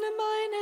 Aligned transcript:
öffne 0.00 0.16
meine 0.16 0.59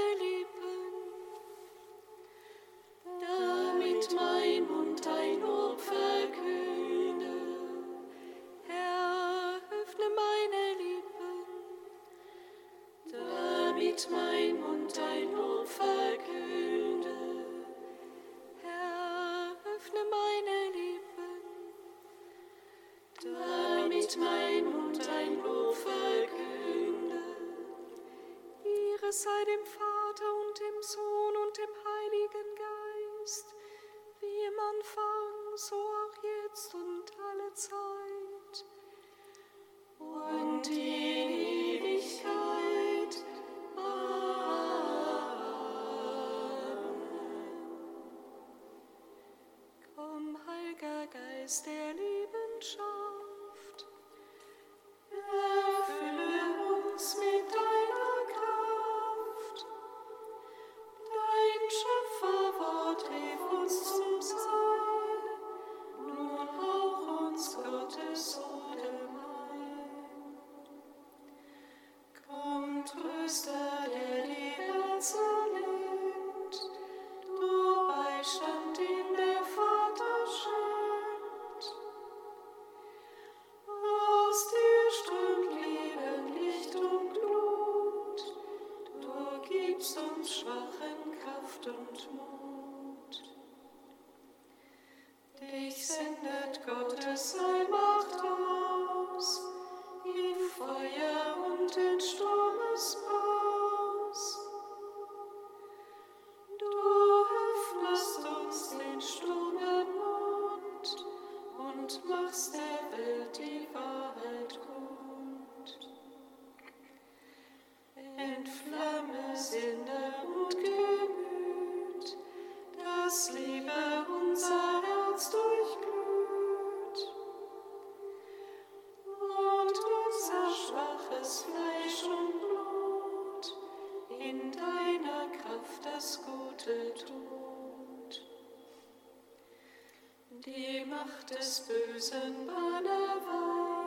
die 140.56 140.84
Macht 140.84 141.30
des 141.30 141.66
Bösen 141.66 142.46
banne 142.46 142.98
weit. 143.26 143.77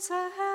hands 0.00 0.10
are 0.10 0.49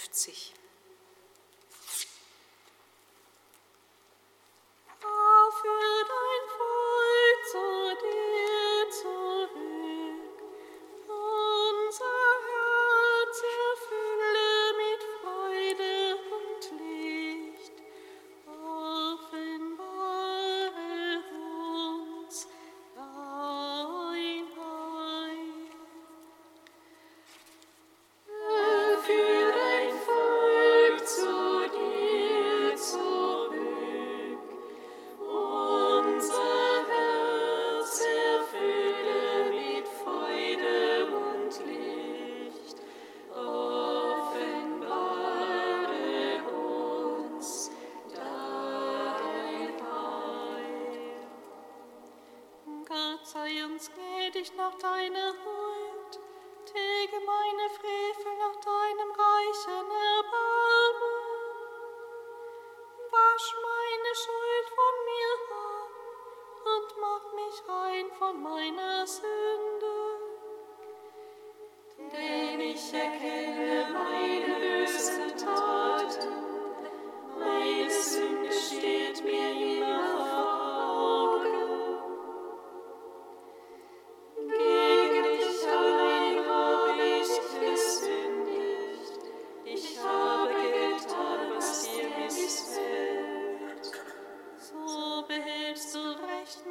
50. 0.00 0.59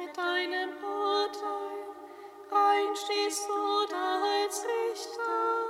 mit 0.00 0.16
deinem 0.16 0.70
Urteil, 0.82 1.84
rein 2.50 2.96
stehst 2.96 3.46
du 3.48 3.86
da 3.90 4.22
als 4.22 4.64
Richter. 4.64 5.66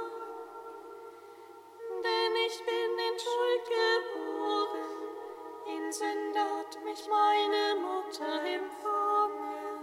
Denn 2.05 2.35
ich 2.47 2.59
bin 2.65 2.93
in 3.09 3.17
Schuld 3.19 3.65
geboren, 3.77 4.91
in 5.67 5.93
Sünde 5.93 6.41
hat 6.41 6.79
mich 6.85 7.03
meine 7.09 7.81
Mutter 7.81 8.35
empfangen. 8.45 9.81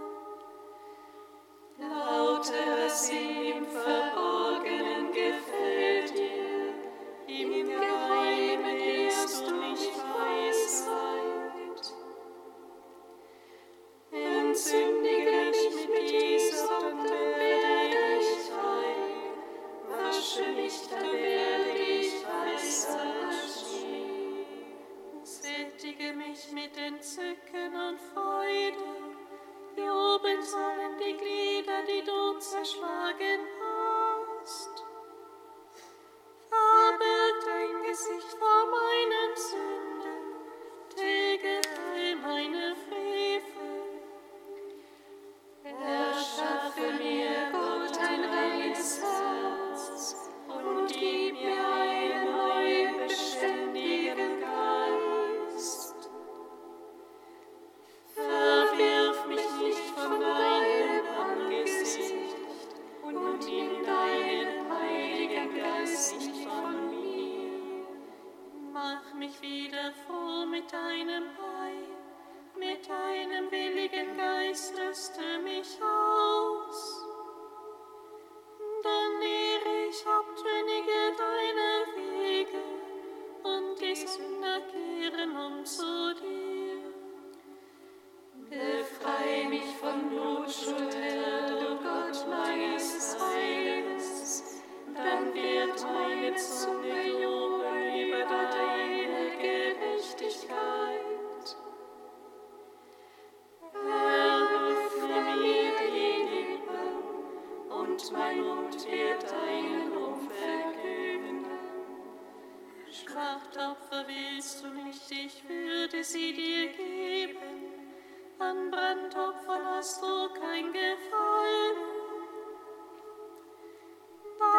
Lautere 1.78 2.88
Sinn. 2.88 3.27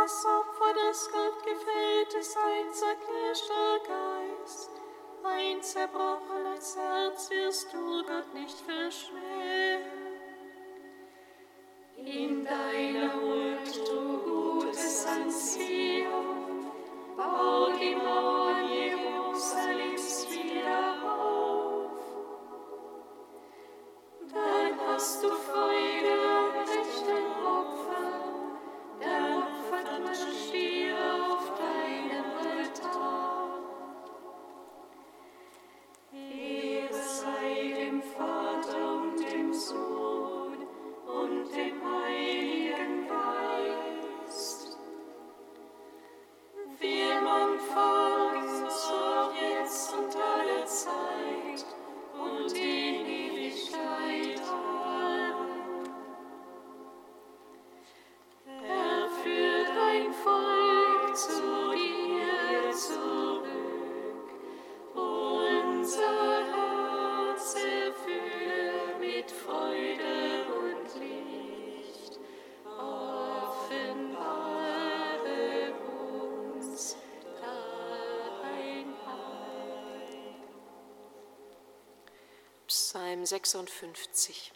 Das 0.09 0.25
Opfer, 0.25 0.73
das 0.73 1.07
Gott 1.11 1.43
gefällt, 1.43 2.13
ist 2.19 2.35
ein 2.35 2.73
zerknirschter 2.73 3.77
Geist. 3.87 4.71
Ein 5.23 5.61
zerbrochenes 5.61 6.75
Herz 6.75 7.29
wirst 7.29 7.71
du 7.71 8.03
Gott 8.07 8.33
nicht 8.33 8.57
verschmähen. 8.57 9.83
In 11.95 12.43
deiner 12.43 13.13
Huld 13.13 13.87
du 13.87 14.61
Gutes 14.61 15.05
an 15.05 15.29
Zion, 15.29 16.71
bau 17.15 17.68
Psalm 83.19 83.67
56. 83.67 84.51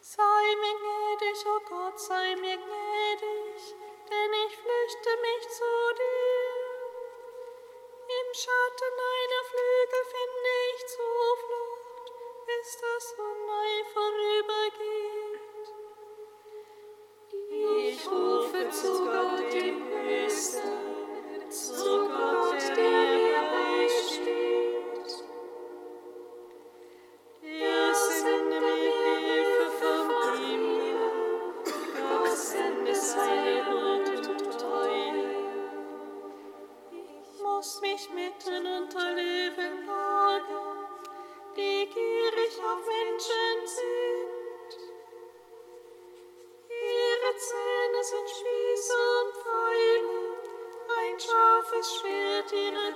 Sei 0.00 0.56
mir 0.60 0.76
gnädig, 0.80 1.46
o 1.46 1.56
oh 1.56 1.60
Gott, 1.68 2.00
sei 2.00 2.36
mir 2.36 2.56
gnädig. 2.56 2.83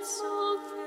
so 0.09 0.78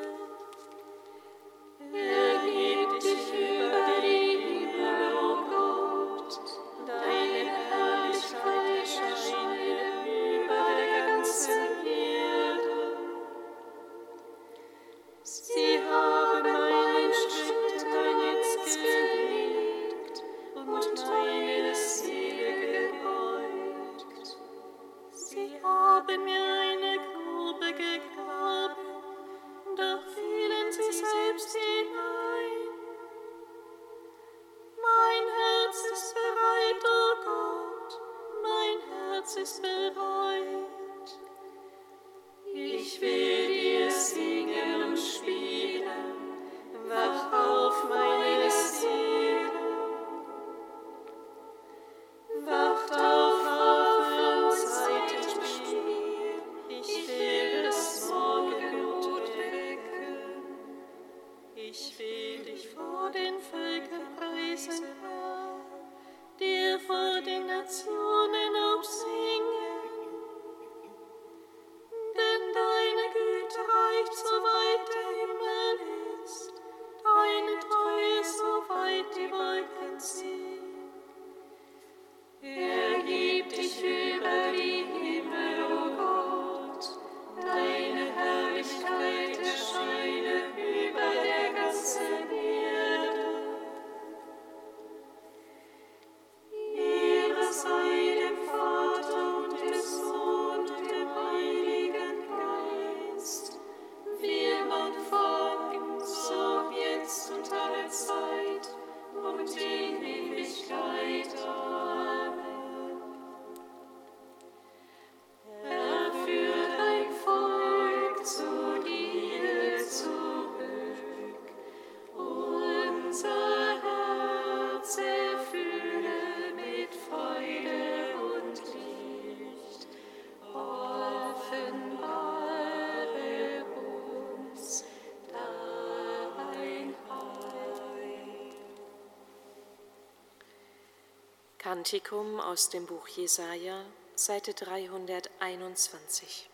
Kantikum 141.62 142.40
aus 142.40 142.70
dem 142.70 142.88
Buch 142.88 143.08
Jesaja, 143.08 143.86
Seite 144.16 144.56
321. 144.56 146.50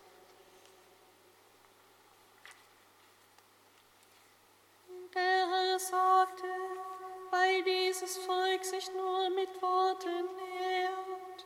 Der 5.15 5.47
Herr 5.47 5.79
sagte, 5.79 6.43
weil 7.31 7.63
dieses 7.63 8.17
Volk 8.17 8.65
sich 8.65 8.91
nur 8.91 9.29
mit 9.29 9.61
Worten 9.61 10.27
ehrt 10.59 11.45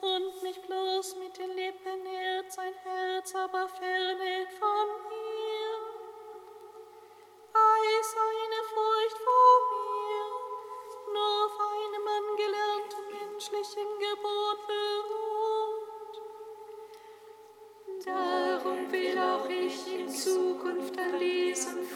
und 0.00 0.42
mich 0.42 0.58
bloß 0.62 1.16
mit 1.16 1.36
den 1.36 1.50
Lippen 1.50 2.06
ehrt, 2.06 2.50
sein 2.50 2.72
Herz 2.82 3.34
aber 3.34 3.68
fernet 3.68 4.50
von 4.58 4.88
mir. 5.10 5.11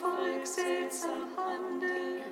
Volk 0.06 0.46
seltsam 0.46 1.26
handeln, 1.36 2.22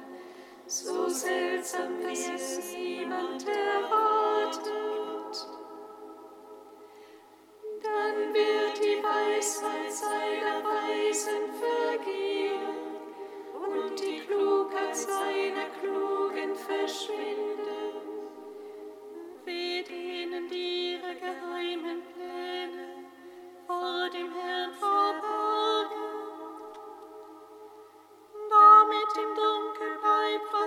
so 0.66 1.08
seltsam, 1.08 1.98
wie 1.98 2.34
es 2.34 2.72
niemand 2.72 3.44
erwartet. 3.48 4.83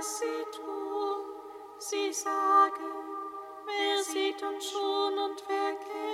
Was 0.07 0.19
sie 0.19 0.57
tun. 0.57 1.25
Sie 1.79 2.13
sagen, 2.13 2.91
wer 3.65 4.03
sieht 4.03 4.41
uns 4.41 4.71
schon 4.71 5.13
und 5.19 5.43
wer 5.47 5.73
kennt 5.75 6.06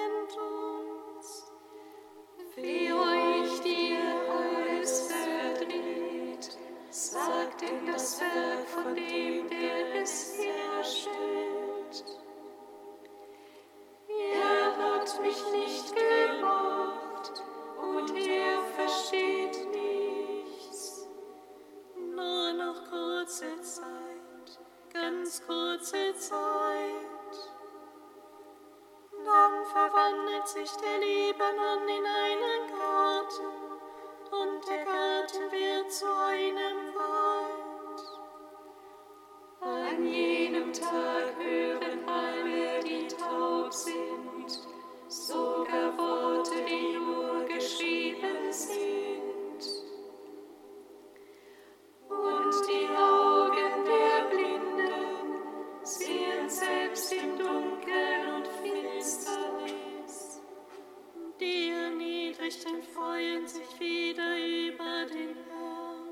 Erniedrigten 62.44 62.84
freuen 62.94 63.48
sich 63.48 63.80
wieder 63.80 64.38
über 64.38 65.06
den 65.06 65.34
Herrn 65.48 66.10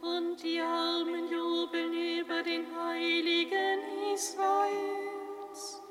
und 0.00 0.42
die 0.42 0.58
Armen 0.58 1.30
jubeln 1.30 1.92
über 1.92 2.42
den 2.42 2.64
Heiligen 2.74 3.80
Israels. 4.14 5.82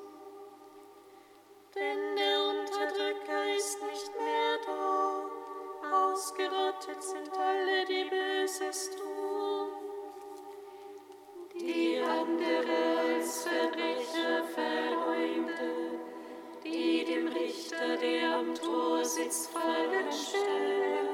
Denn 1.76 2.16
der 2.16 2.40
Unterdrücker 2.50 3.56
ist 3.56 3.78
nicht 3.84 4.12
mehr 4.18 4.58
da, 4.66 6.14
ausgerottet 6.14 7.04
sind 7.04 7.32
alle, 7.38 7.86
die 7.86 8.10
Böses 8.10 8.90
tun. 8.96 9.70
Die 11.54 12.00
andere 12.00 12.79
Richter, 17.36 17.98
der 17.98 18.38
am 18.38 18.56
Tor 18.56 19.06
sitzt, 19.06 19.52
Fallen 19.52 20.12
stellen. 20.12 21.09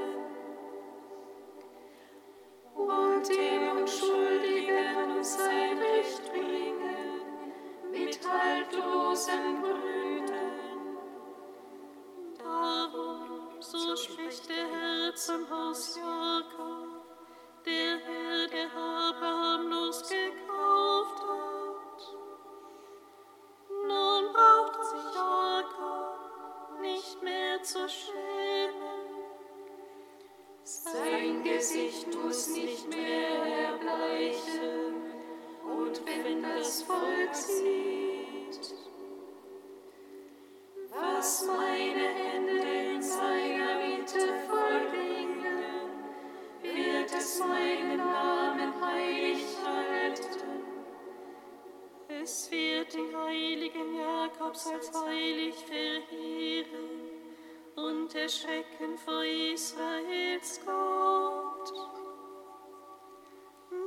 Und 58.26 58.32
erschrecken 58.32 58.98
vor 58.98 59.24
Israels 59.24 60.60
Gott. 60.66 61.72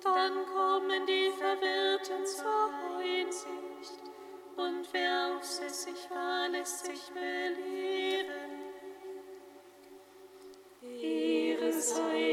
Dann 0.05 0.47
kommen 0.47 1.07
die 1.07 1.33
Verwirrten 1.37 2.25
zur 2.25 2.71
Einsicht, 2.99 4.01
und 4.57 4.87
wer 4.93 5.37
auf 5.37 5.43
sich 5.45 6.09
war, 6.11 6.49
lässt 6.51 6.87
sich 6.87 7.11
belehren. 7.13 8.63
Ehre 10.83 11.73
sei 11.73 12.28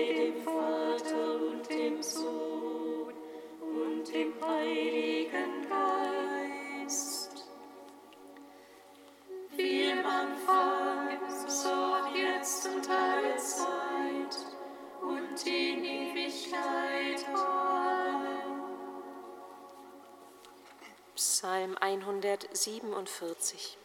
147. 22.66 23.78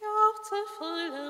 Jauchze 0.00 0.56
voller 0.78 1.25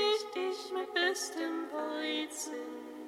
ich 0.00 0.24
dich 0.34 0.72
mit 0.72 0.92
bestem 0.94 1.70
Weizen. 1.72 3.01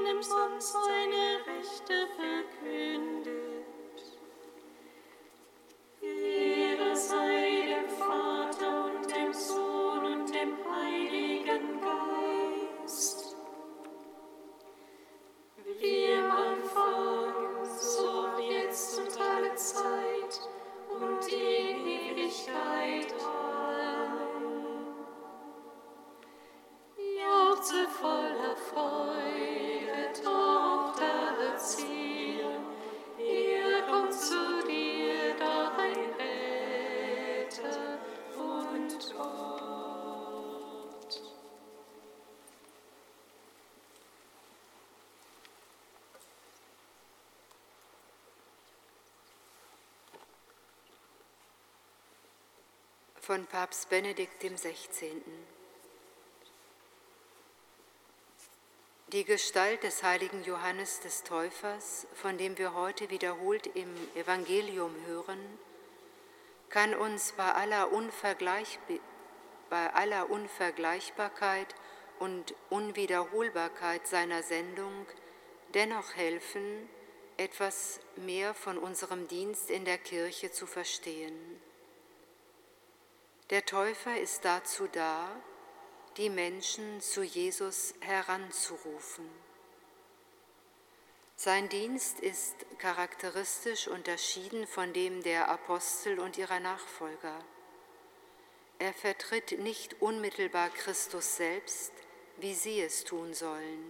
Von 0.00 0.60
Papst 53.70 53.88
Benedikt 53.88 54.42
XVI. 54.42 55.22
Die 59.12 59.22
Gestalt 59.22 59.84
des 59.84 60.02
heiligen 60.02 60.42
Johannes 60.42 60.98
des 60.98 61.22
Täufers, 61.22 62.08
von 62.12 62.36
dem 62.36 62.58
wir 62.58 62.74
heute 62.74 63.10
wiederholt 63.10 63.68
im 63.76 63.94
Evangelium 64.16 64.92
hören, 65.06 65.38
kann 66.68 66.96
uns 66.96 67.30
bei 67.36 67.44
aller, 67.44 67.92
Unvergleich, 67.92 68.80
bei 69.68 69.94
aller 69.94 70.30
Unvergleichbarkeit 70.30 71.72
und 72.18 72.56
Unwiederholbarkeit 72.70 74.04
seiner 74.04 74.42
Sendung 74.42 75.06
dennoch 75.74 76.16
helfen, 76.16 76.88
etwas 77.36 78.00
mehr 78.16 78.52
von 78.52 78.78
unserem 78.78 79.28
Dienst 79.28 79.70
in 79.70 79.84
der 79.84 79.98
Kirche 79.98 80.50
zu 80.50 80.66
verstehen. 80.66 81.60
Der 83.50 83.66
Täufer 83.66 84.16
ist 84.16 84.44
dazu 84.44 84.86
da, 84.86 85.28
die 86.16 86.30
Menschen 86.30 87.00
zu 87.00 87.24
Jesus 87.24 87.94
heranzurufen. 87.98 89.28
Sein 91.34 91.68
Dienst 91.68 92.20
ist 92.20 92.54
charakteristisch 92.78 93.88
unterschieden 93.88 94.68
von 94.68 94.92
dem 94.92 95.24
der 95.24 95.48
Apostel 95.48 96.20
und 96.20 96.38
ihrer 96.38 96.60
Nachfolger. 96.60 97.44
Er 98.78 98.92
vertritt 98.92 99.58
nicht 99.58 100.00
unmittelbar 100.00 100.70
Christus 100.70 101.36
selbst, 101.36 101.92
wie 102.36 102.54
sie 102.54 102.80
es 102.80 103.02
tun 103.02 103.34
sollen. 103.34 103.84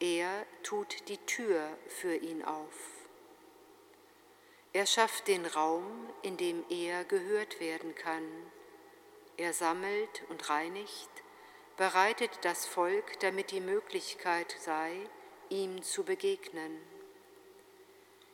Er 0.00 0.44
tut 0.64 1.08
die 1.08 1.18
Tür 1.18 1.78
für 1.86 2.16
ihn 2.16 2.44
auf. 2.44 2.95
Er 4.76 4.84
schafft 4.84 5.26
den 5.28 5.46
Raum, 5.46 5.86
in 6.20 6.36
dem 6.36 6.62
er 6.68 7.02
gehört 7.04 7.60
werden 7.60 7.94
kann. 7.94 8.28
Er 9.38 9.54
sammelt 9.54 10.22
und 10.28 10.50
reinigt, 10.50 11.08
bereitet 11.78 12.30
das 12.42 12.66
Volk, 12.66 13.18
damit 13.20 13.52
die 13.52 13.62
Möglichkeit 13.62 14.54
sei, 14.60 15.00
ihm 15.48 15.82
zu 15.82 16.04
begegnen. 16.04 16.78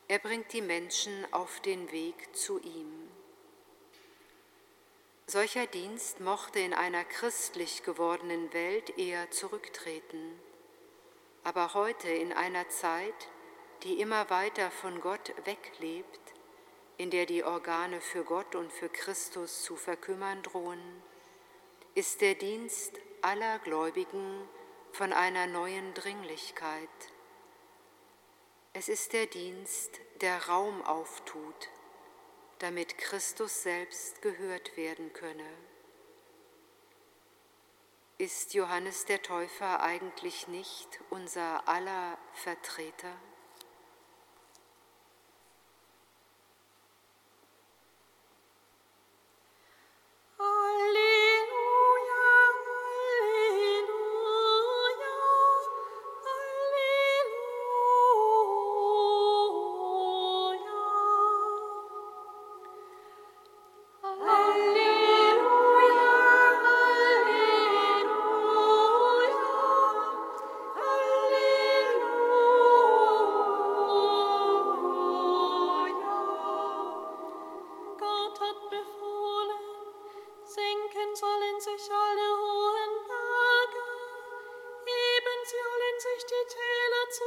Er 0.09 0.18
bringt 0.18 0.52
die 0.52 0.62
Menschen 0.62 1.33
auf 1.33 1.61
den 1.61 1.92
Weg 1.92 2.35
zu 2.35 2.59
ihm. 2.59 3.09
Solcher 5.28 5.68
Dienst 5.68 6.18
mochte 6.18 6.59
in 6.59 6.74
einer 6.74 7.05
christlich 7.05 7.85
gewordenen 7.85 8.52
Welt 8.52 8.98
eher 8.98 9.31
zurücktreten. 9.31 10.40
Aber 11.44 11.74
heute 11.74 12.09
in 12.09 12.33
einer 12.33 12.68
Zeit, 12.68 13.28
die 13.83 14.01
immer 14.01 14.31
weiter 14.31 14.71
von 14.71 15.01
Gott 15.01 15.35
weglebt, 15.45 16.21
in 16.99 17.11
der 17.11 17.27
die 17.27 17.42
Organe 17.42 18.01
für 18.01 18.23
Gott 18.25 18.55
und 18.55 18.73
für 18.73 18.88
Christus 18.88 19.62
zu 19.64 19.77
verkümmern 19.77 20.42
drohen, 20.42 21.03
ist 21.95 22.21
der 22.21 22.35
Dienst 22.35 22.99
aller 23.23 23.59
Gläubigen 23.59 24.49
von 24.92 25.12
einer 25.12 25.47
neuen 25.47 25.95
Dringlichkeit. 25.95 26.88
Es 28.73 28.88
ist 28.88 29.12
der 29.12 29.27
Dienst, 29.27 30.01
der 30.21 30.49
Raum 30.49 30.83
auftut, 30.83 31.68
damit 32.61 32.97
Christus 32.99 33.62
selbst 33.62 34.23
gehört 34.23 34.77
werden 34.77 35.12
könne. 35.12 35.51
Ist 38.18 38.55
Johannes 38.55 39.05
der 39.07 39.21
Täufer 39.21 39.83
eigentlich 39.83 40.47
nicht 40.47 41.01
unser 41.11 41.66
aller 41.68 42.16
Vertreter? 42.35 43.16
tela 86.53 87.03
zu 87.09 87.25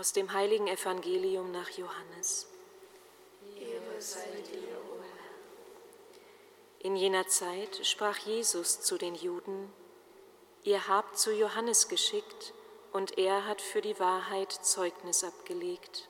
Aus 0.00 0.14
dem 0.14 0.32
heiligen 0.32 0.66
Evangelium 0.66 1.52
nach 1.52 1.68
Johannes. 1.68 2.46
In 6.78 6.96
jener 6.96 7.26
Zeit 7.28 7.86
sprach 7.86 8.16
Jesus 8.16 8.80
zu 8.80 8.96
den 8.96 9.14
Juden, 9.14 9.70
Ihr 10.62 10.88
habt 10.88 11.18
zu 11.18 11.34
Johannes 11.34 11.88
geschickt, 11.88 12.54
und 12.94 13.18
er 13.18 13.44
hat 13.46 13.60
für 13.60 13.82
die 13.82 14.00
Wahrheit 14.00 14.50
Zeugnis 14.50 15.22
abgelegt. 15.22 16.08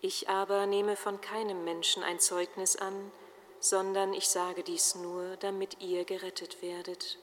Ich 0.00 0.28
aber 0.28 0.66
nehme 0.66 0.94
von 0.94 1.20
keinem 1.20 1.64
Menschen 1.64 2.04
ein 2.04 2.20
Zeugnis 2.20 2.76
an, 2.76 3.10
sondern 3.58 4.14
ich 4.14 4.28
sage 4.28 4.62
dies 4.62 4.94
nur, 4.94 5.36
damit 5.38 5.82
ihr 5.82 6.04
gerettet 6.04 6.62
werdet. 6.62 7.18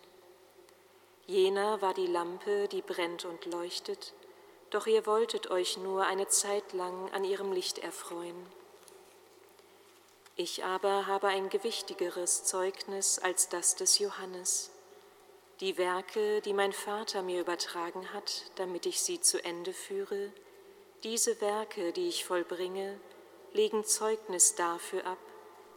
Jener 1.25 1.81
war 1.81 1.93
die 1.93 2.07
Lampe, 2.07 2.67
die 2.67 2.81
brennt 2.81 3.23
und 3.23 3.45
leuchtet, 3.45 4.13
doch 4.69 4.87
ihr 4.87 5.05
wolltet 5.05 5.49
euch 5.49 5.77
nur 5.77 6.05
eine 6.05 6.27
Zeit 6.27 6.73
lang 6.73 7.09
an 7.13 7.23
ihrem 7.23 7.51
Licht 7.51 7.79
erfreuen. 7.79 8.35
Ich 10.35 10.63
aber 10.63 11.07
habe 11.07 11.27
ein 11.27 11.49
gewichtigeres 11.49 12.43
Zeugnis 12.43 13.17
als 13.17 13.49
das 13.49 13.75
des 13.75 13.97
Johannes. 13.97 14.71
Die 15.61 15.79
Werke, 15.79 16.41
die 16.41 16.53
mein 16.53 16.73
Vater 16.73 17.23
mir 17.23 17.41
übertragen 17.41 18.13
hat, 18.13 18.43
damit 18.55 18.85
ich 18.85 19.01
sie 19.01 19.19
zu 19.19 19.43
Ende 19.43 19.73
führe, 19.73 20.31
diese 21.03 21.41
Werke, 21.41 21.91
die 21.93 22.07
ich 22.07 22.25
vollbringe, 22.25 22.99
legen 23.53 23.83
Zeugnis 23.83 24.53
dafür 24.53 25.07
ab, 25.07 25.17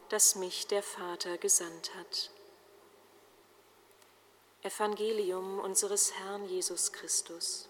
dass 0.09 0.35
mich 0.35 0.67
der 0.67 0.83
Vater 0.83 1.39
gesandt 1.39 1.95
hat. 1.95 2.29
Evangelium 4.61 5.59
unseres 5.59 6.13
Herrn 6.13 6.45
Jesus 6.45 6.91
Christus. 6.91 7.67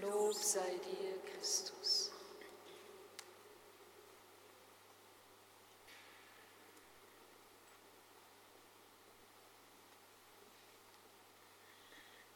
Lob 0.00 0.34
sei 0.34 0.80
dir, 0.84 1.14
Christus. 1.30 2.10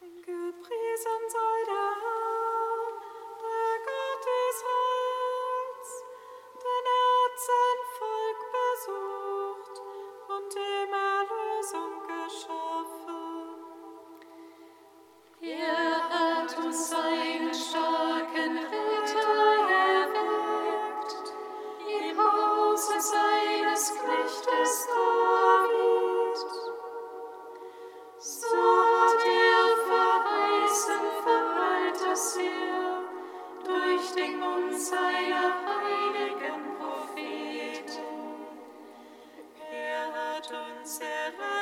Gepriesen 0.01 1.23
sei 1.29 1.57
der 1.67 1.91
Herr, 2.01 2.18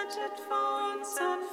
errettet 0.07 0.41
vor 0.49 0.95
unseren 0.95 1.25
Feinden 1.27 1.46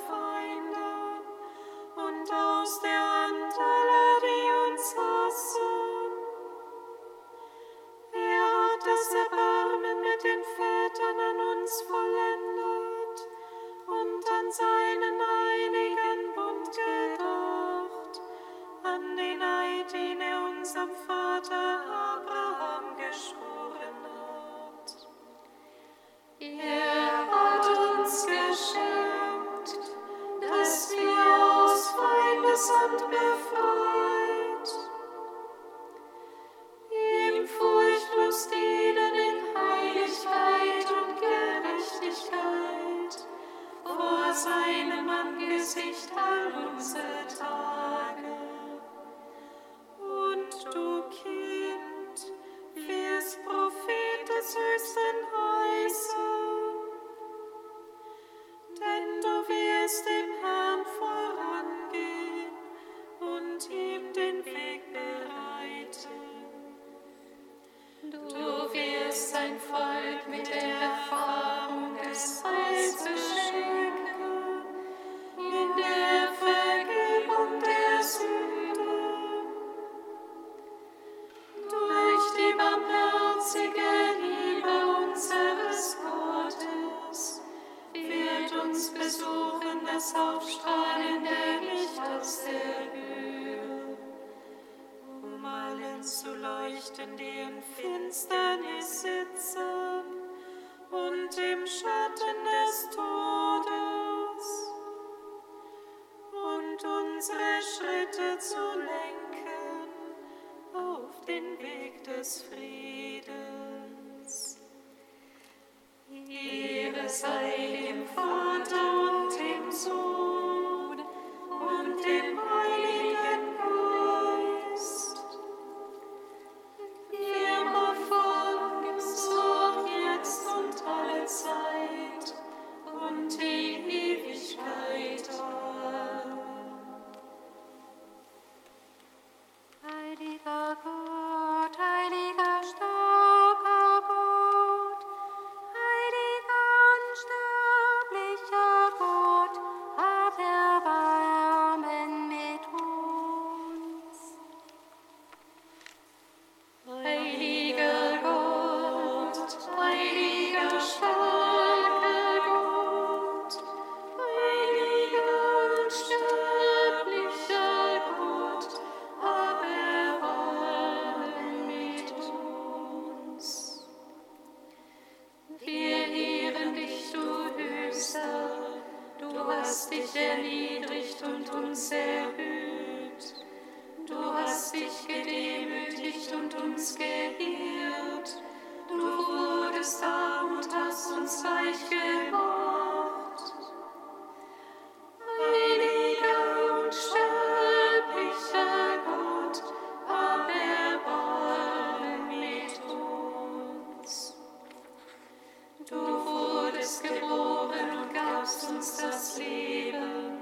bist 206.84 207.02
geboren 207.02 207.98
und 207.98 208.14
gabst 208.14 208.70
uns 208.70 208.98
das 208.98 209.38
Leben. 209.38 210.38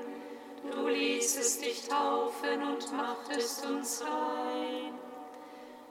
Du 0.71 0.88
ließest 0.88 1.63
dich 1.63 1.88
taufen 1.88 2.63
und 2.63 2.91
machtest 2.97 3.63
uns 3.67 4.01
rein. 4.01 4.95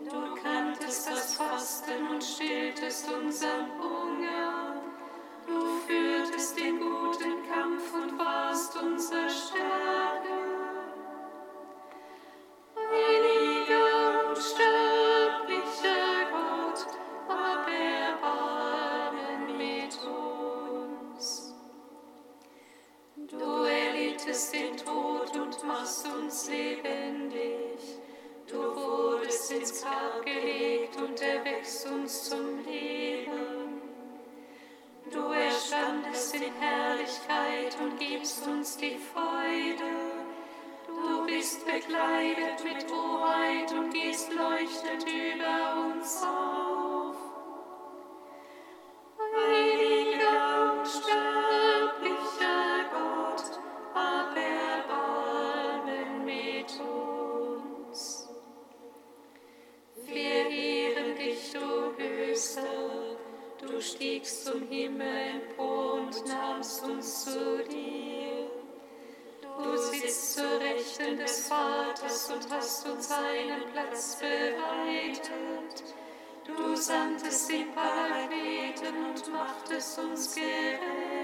Du 0.01 0.43
kanntest 0.43 1.09
das 1.09 1.35
Fasten 1.35 2.09
und 2.11 2.25
stilltest 2.25 3.07
unseren 3.13 3.71
Hunger. 3.79 4.75
Du 5.47 5.61
führtest 5.87 6.59
den 6.59 6.81
Guten. 6.81 7.00
Du 63.81 63.87
stiegst 63.87 64.45
zum 64.45 64.69
Himmel 64.69 65.07
empor 65.07 65.95
und 65.95 66.27
nahmst 66.27 66.85
uns 66.85 67.25
zu 67.25 67.65
dir. 67.65 68.51
Du 69.57 69.75
sitzt 69.75 70.35
zur 70.35 70.61
Rechten 70.61 71.17
des 71.17 71.49
Vaters 71.49 72.31
und 72.31 72.51
hast 72.51 72.87
uns 72.87 73.11
einen 73.11 73.73
Platz 73.73 74.19
bereitet. 74.21 75.95
Du 76.47 76.77
sandtest 76.77 77.51
die 77.51 77.67
Parakleten 77.75 79.07
und 79.07 79.33
machtest 79.33 79.99
uns 79.99 80.35
gerecht. 80.35 81.20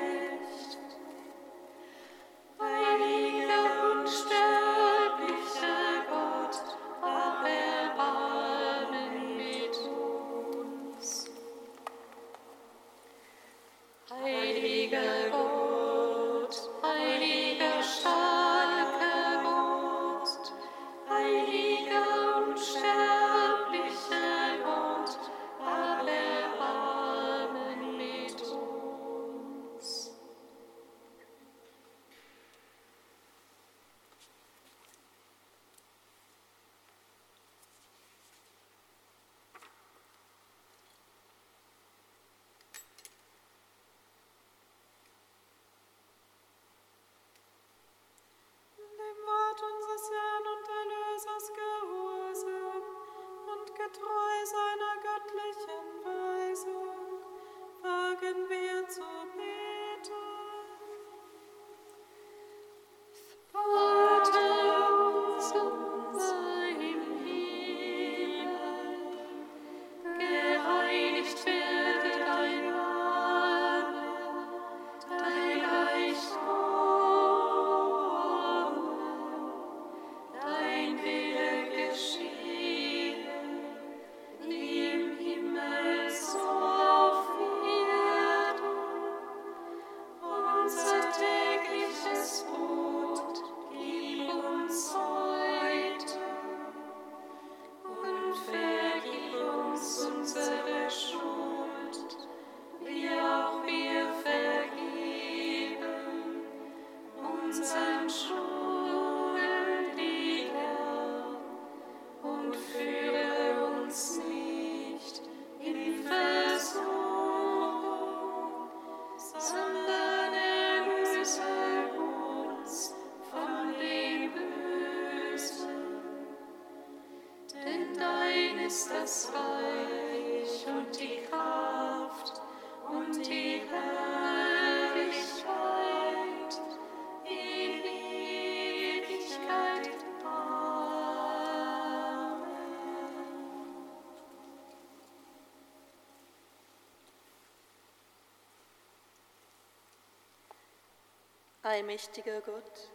Allmächtiger 151.76 152.40
Gott, 152.40 152.90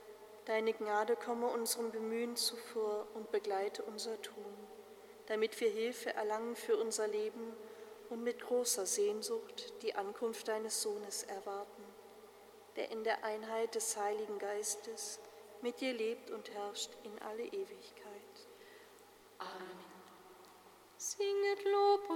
deine 0.45 0.73
Gnade 0.73 1.15
komme 1.15 1.45
unserem 1.45 1.91
Bemühen 1.91 2.35
zuvor 2.35 3.05
und 3.13 3.29
begleite 3.29 3.83
unser 3.83 4.19
Tun, 4.23 4.57
damit 5.27 5.61
wir 5.61 5.69
Hilfe 5.69 6.15
erlangen 6.15 6.55
für 6.55 6.75
unser 6.77 7.07
Leben 7.07 7.53
und 8.09 8.23
mit 8.23 8.41
großer 8.41 8.87
Sehnsucht 8.87 9.71
die 9.83 9.93
Ankunft 9.93 10.47
deines 10.47 10.81
Sohnes 10.81 11.21
erwarten, 11.21 11.83
der 12.75 12.89
in 12.89 13.03
der 13.03 13.23
Einheit 13.23 13.75
des 13.75 13.95
Heiligen 13.97 14.39
Geistes 14.39 15.19
mit 15.61 15.79
dir 15.79 15.93
lebt 15.93 16.31
und 16.31 16.49
herrscht 16.49 16.89
in 17.03 17.21
alle 17.21 17.43
Ewigkeit. 17.43 18.47
Singet 20.97 21.65
Lob 21.65 22.09